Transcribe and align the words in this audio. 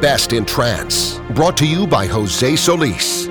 Best 0.00 0.32
in 0.32 0.44
trance. 0.44 1.18
Brought 1.30 1.56
to 1.58 1.66
you 1.66 1.86
by 1.86 2.06
Jose 2.06 2.56
Solis. 2.56 3.29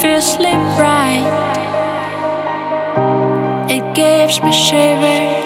fiercely 0.00 0.52
bright. 0.76 1.26
It 3.68 3.94
gives 3.94 4.40
me 4.42 4.52
shivers. 4.52 5.37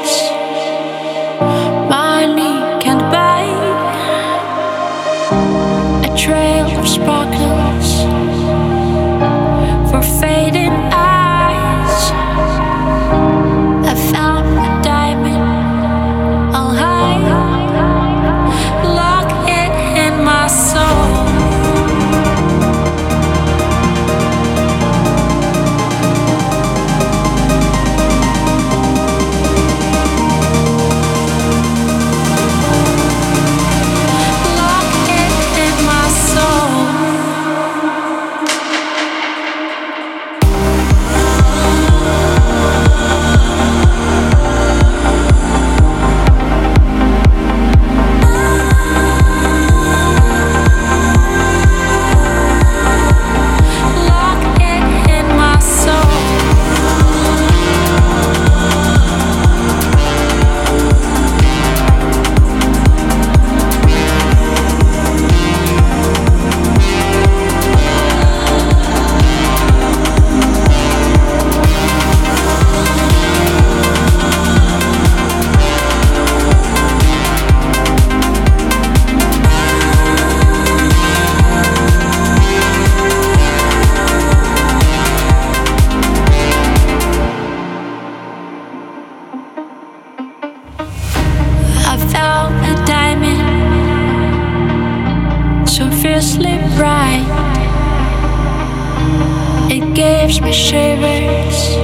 My 100.41 100.51
shivers. 100.51 101.77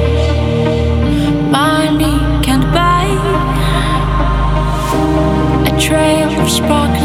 Money 1.52 2.18
can't 2.42 2.64
buy 2.72 3.06
a 5.66 5.80
trail 5.80 6.30
of 6.40 6.50
sparkles. 6.50 6.97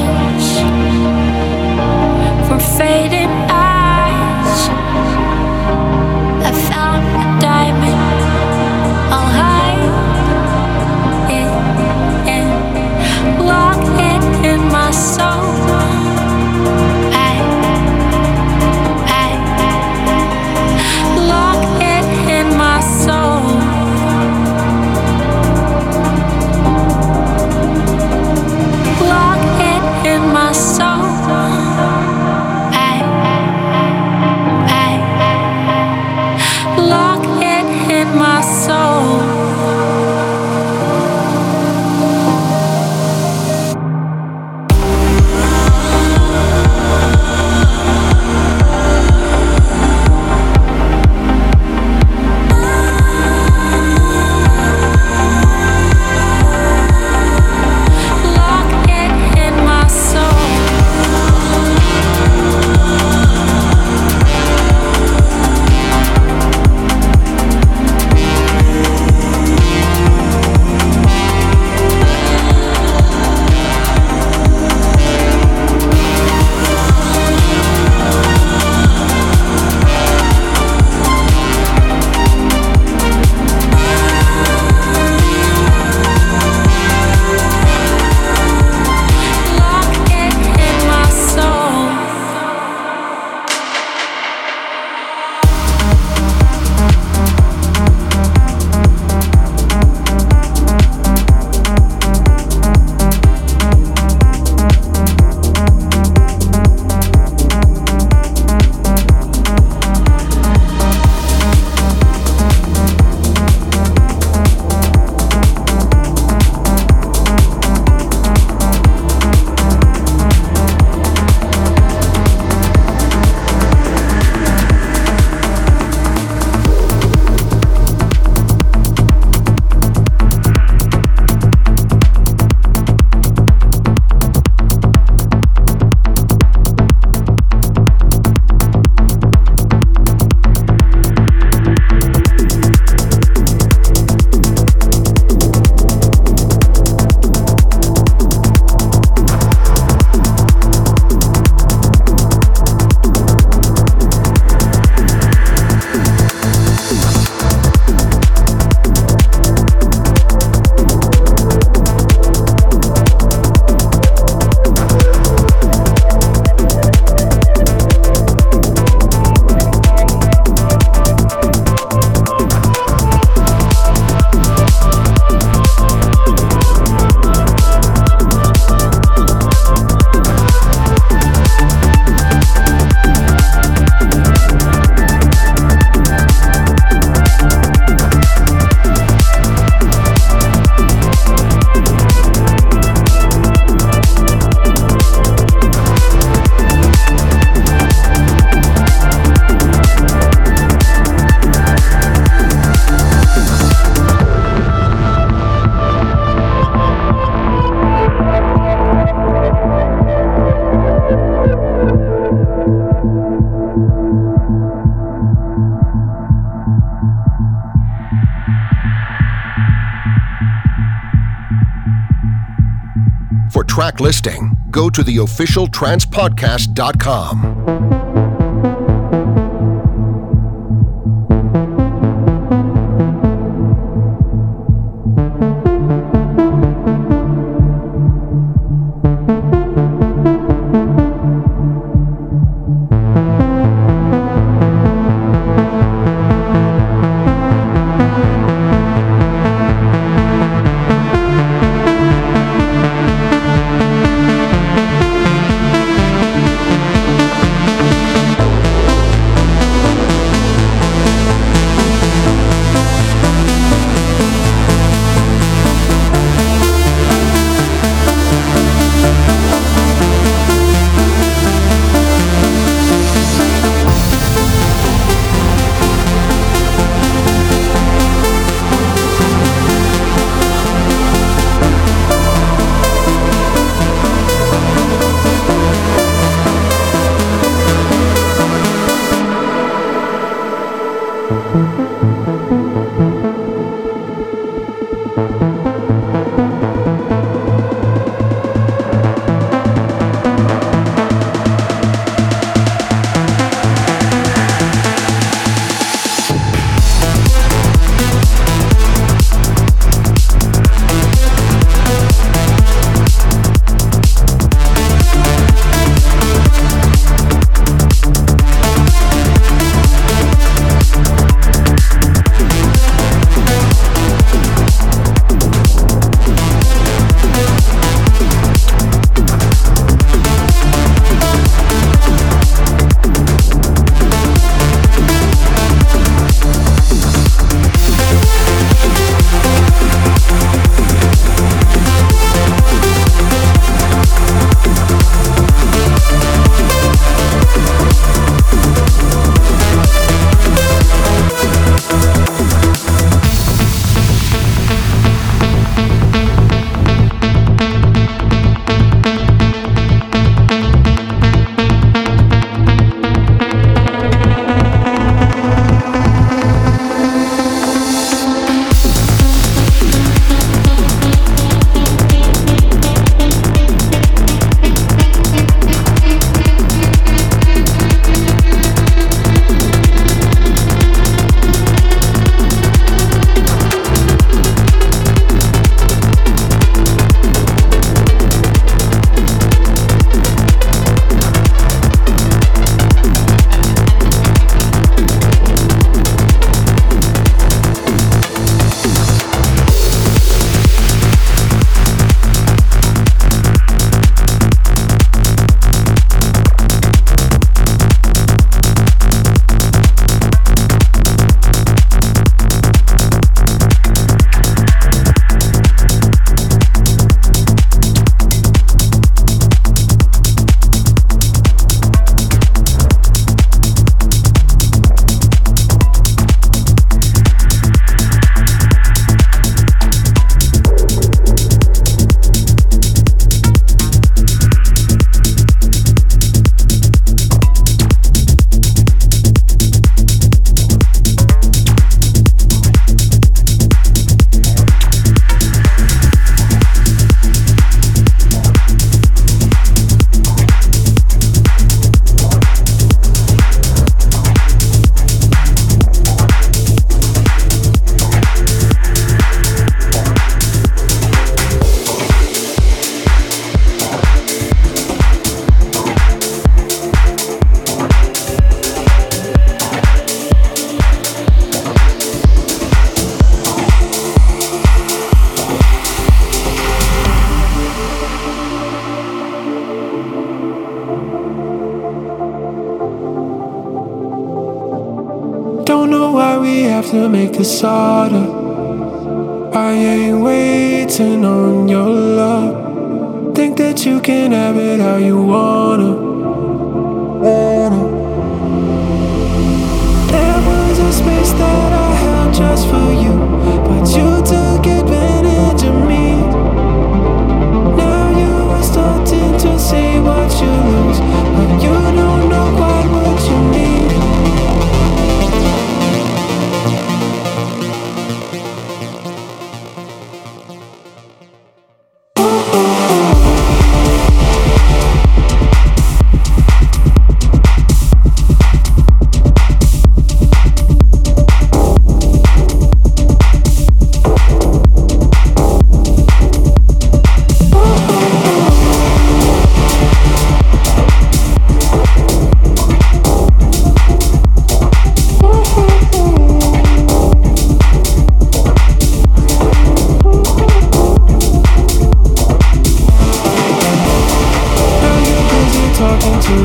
Track 223.84 224.00
listing, 224.00 224.56
go 224.70 224.90
to 224.90 225.04
the 225.04 225.20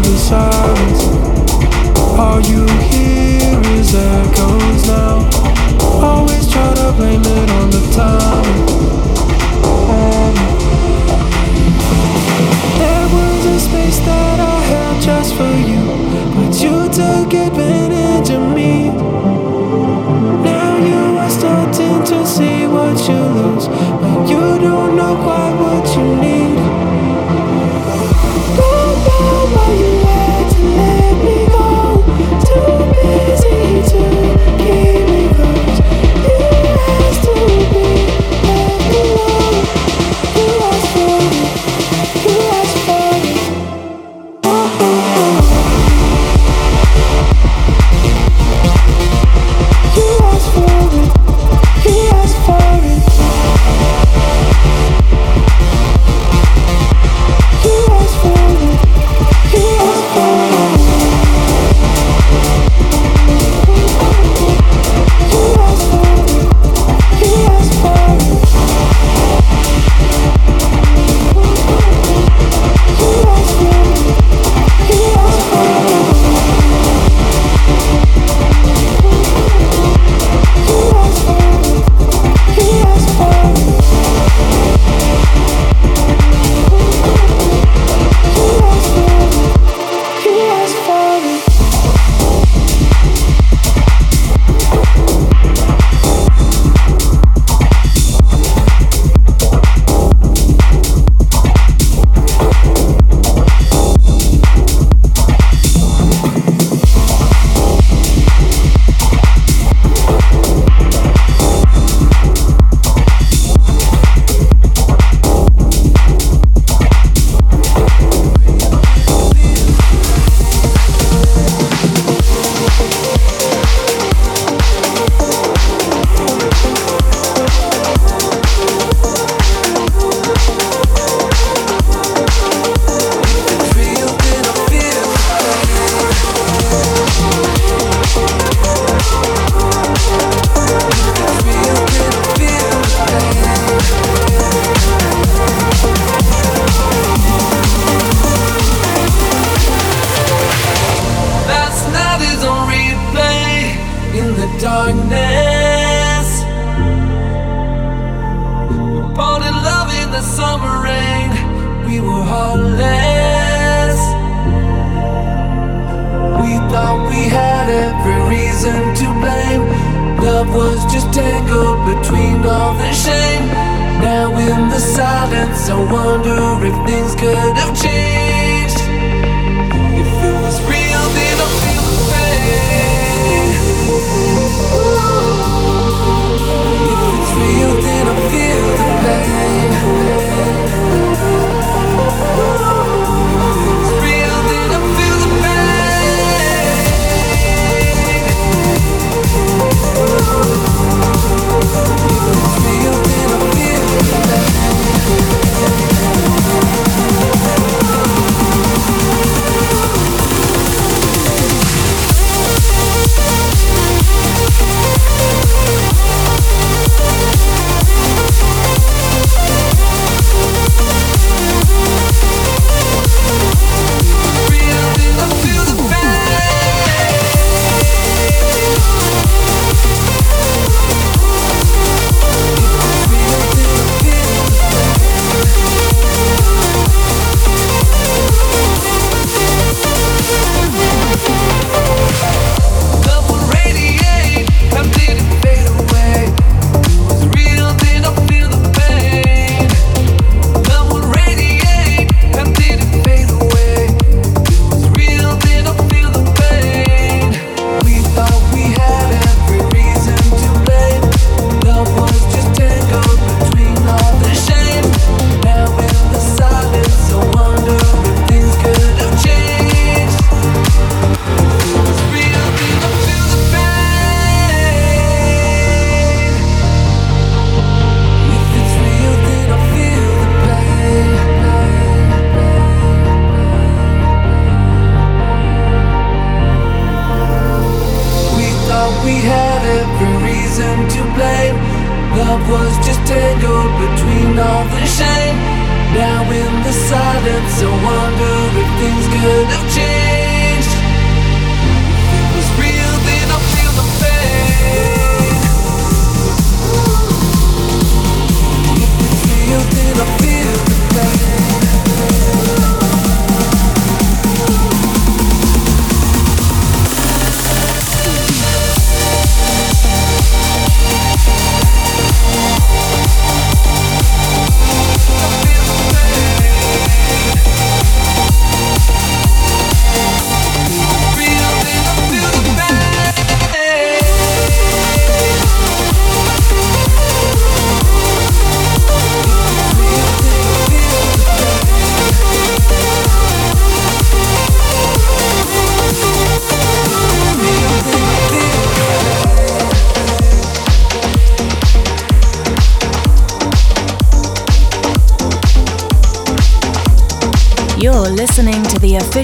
the 0.02 0.16
silence. 0.16 1.18
You 2.48 2.64
echoes 3.94 4.86
now. 4.86 5.28
Always 6.02 6.50
try 6.50 6.74
to 6.74 6.92
blame 6.92 7.22
it 7.22 7.50
on 7.50 7.70
the 7.70 7.80
time. 7.94 9.07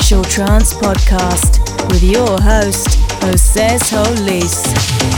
To 0.09 0.21
Trance 0.25 0.75
Podcast 0.75 1.63
with 1.89 2.03
your 2.03 2.39
host, 2.43 2.99
Jose 3.23 3.79
Solis. 3.79 5.14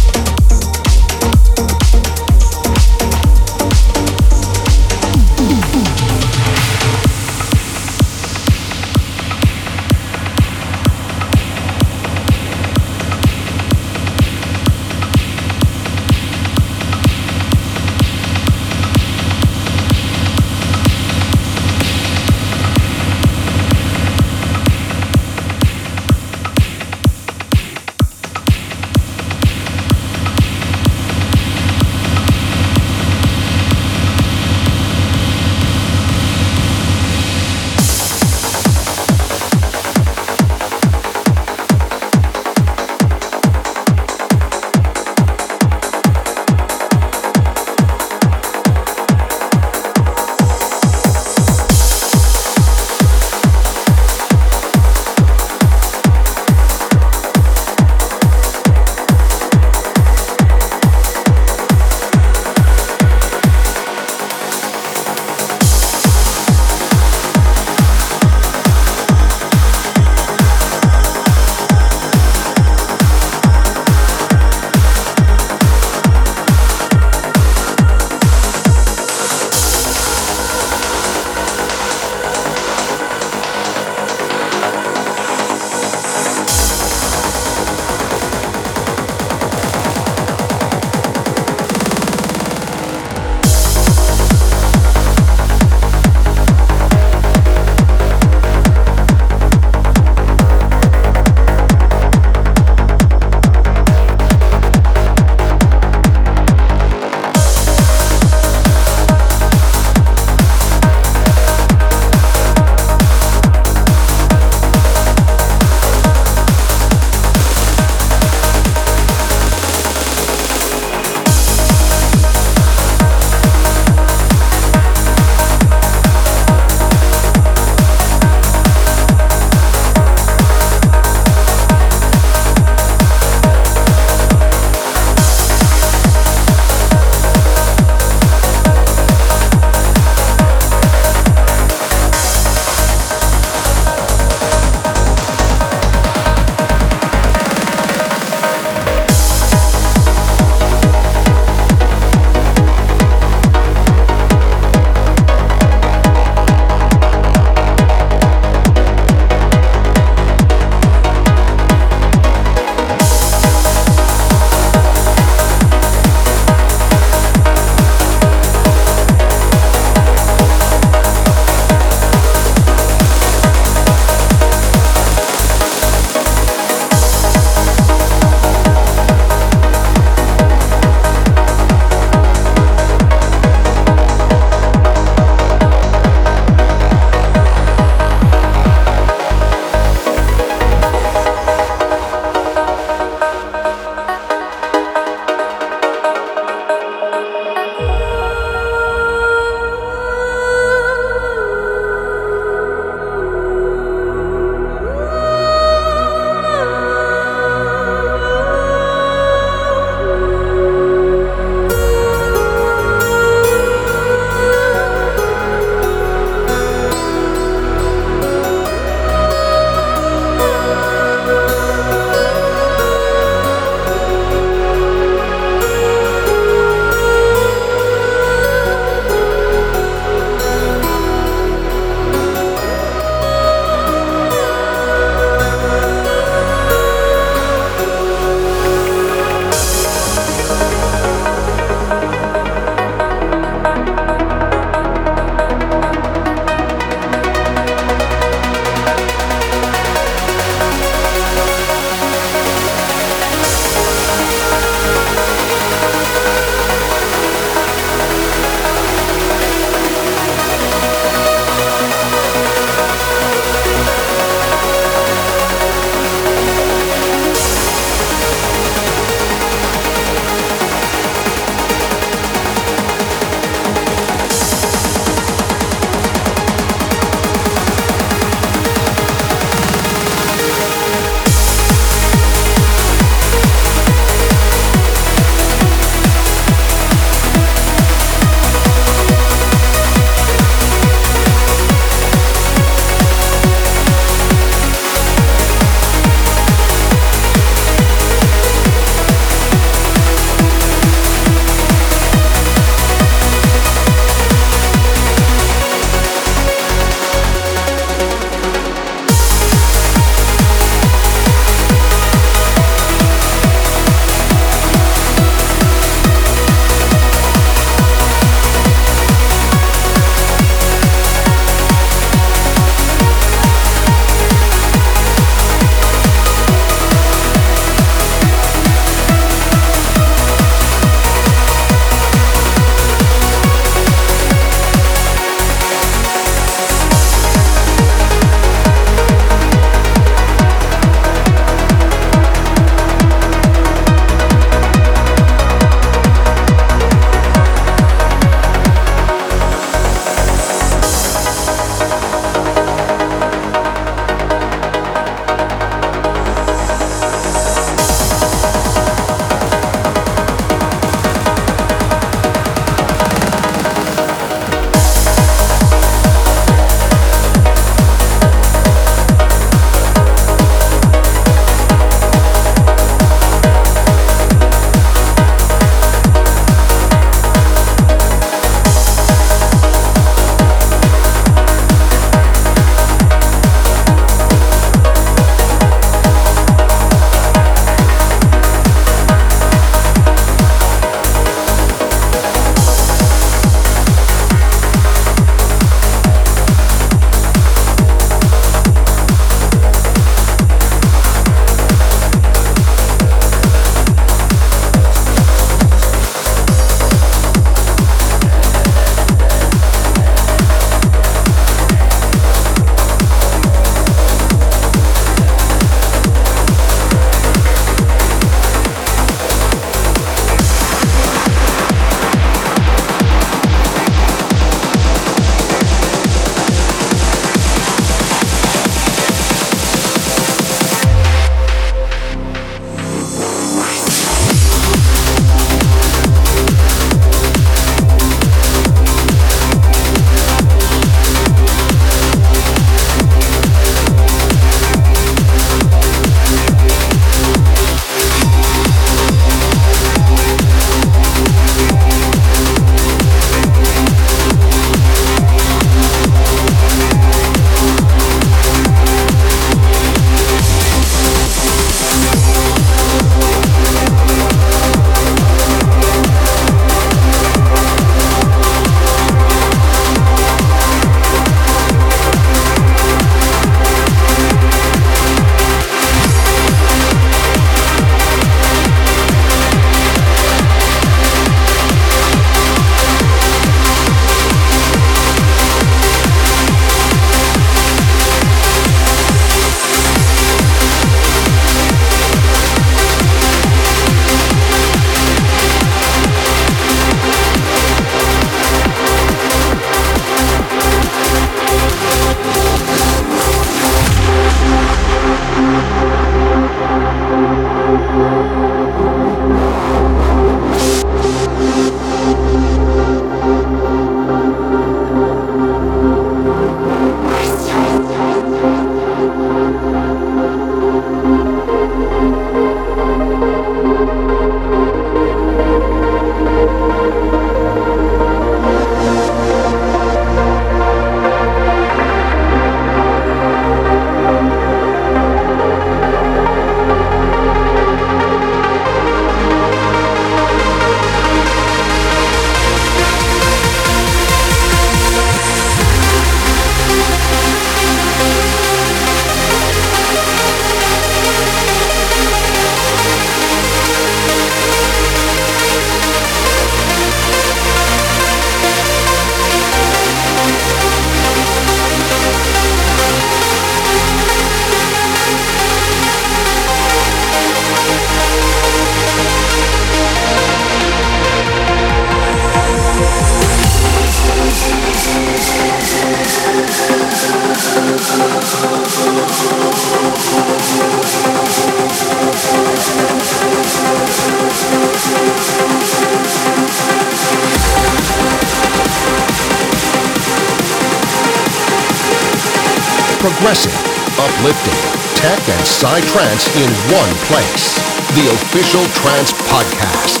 Tech, 595.61 595.73
and 595.73 595.83
psytrance 595.83 596.27
in 596.37 596.49
one 596.73 596.89
place. 597.07 597.55
The 597.95 598.11
official 598.13 598.65
Trance 598.73 599.13
Podcast. 599.29 600.00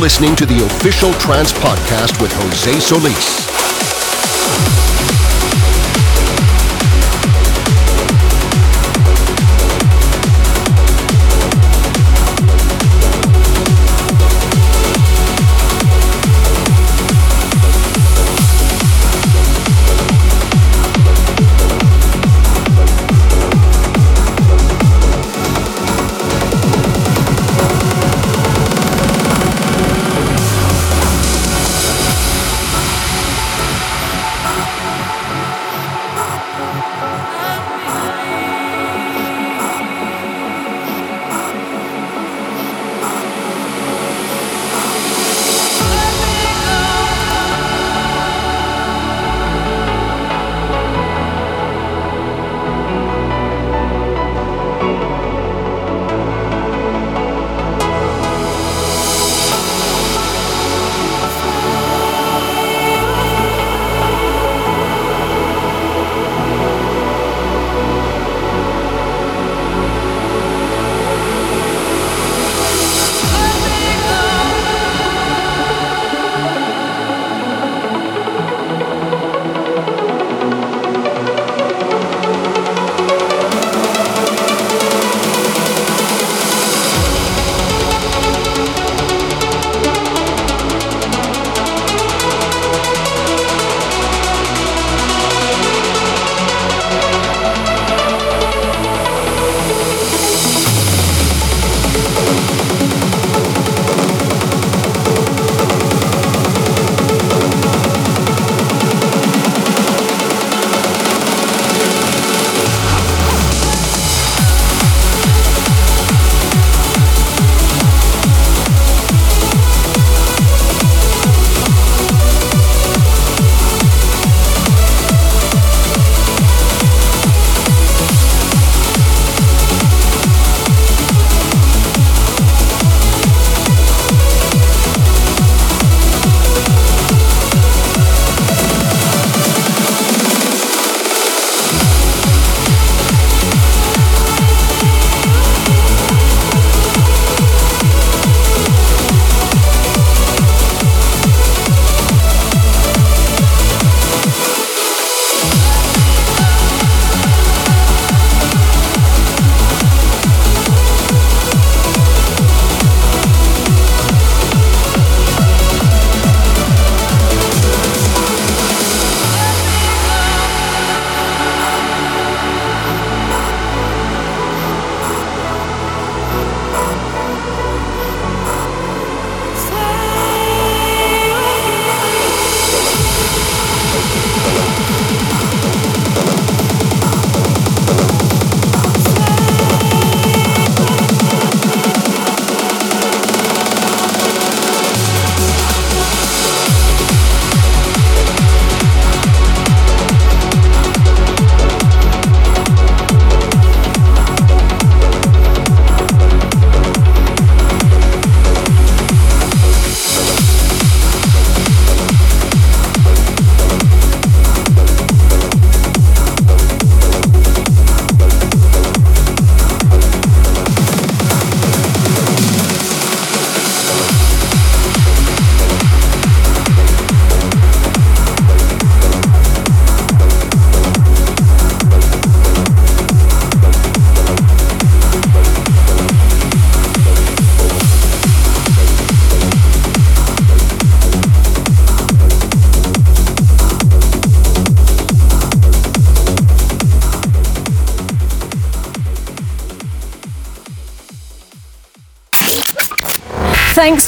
Listening 0.00 0.34
to 0.34 0.46
the 0.46 0.64
official 0.64 1.12
Trance 1.14 1.52
Podcast 1.52 2.22
with 2.22 2.32
Jose 2.32 2.80
Solis. 2.80 3.49